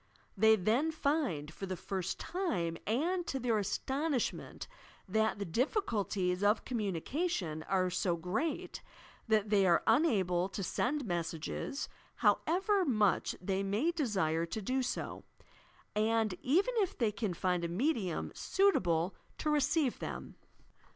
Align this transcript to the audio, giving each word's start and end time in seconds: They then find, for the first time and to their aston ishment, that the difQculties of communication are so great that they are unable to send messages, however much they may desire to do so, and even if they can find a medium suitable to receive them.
They 0.35 0.55
then 0.55 0.91
find, 0.91 1.53
for 1.53 1.67
the 1.67 1.77
first 1.77 2.19
time 2.19 2.75
and 2.87 3.27
to 3.27 3.37
their 3.37 3.59
aston 3.59 4.13
ishment, 4.13 4.65
that 5.07 5.37
the 5.37 5.45
difQculties 5.45 6.41
of 6.41 6.65
communication 6.65 7.61
are 7.69 7.91
so 7.91 8.15
great 8.17 8.81
that 9.27 9.51
they 9.51 9.67
are 9.67 9.83
unable 9.85 10.49
to 10.49 10.63
send 10.63 11.05
messages, 11.05 11.87
however 12.15 12.83
much 12.83 13.35
they 13.39 13.61
may 13.61 13.91
desire 13.91 14.47
to 14.47 14.59
do 14.59 14.81
so, 14.81 15.23
and 15.95 16.33
even 16.41 16.73
if 16.77 16.97
they 16.97 17.11
can 17.11 17.35
find 17.35 17.63
a 17.63 17.67
medium 17.67 18.31
suitable 18.33 19.13
to 19.37 19.51
receive 19.51 19.99
them. 19.99 20.33